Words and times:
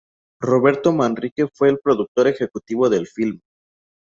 Roberto 0.41 0.91
Manrique 0.93 1.45
fue 1.53 1.69
el 1.69 1.77
productor 1.77 2.27
ejecutivo 2.27 2.89
del 2.89 3.05
filme. 3.05 3.41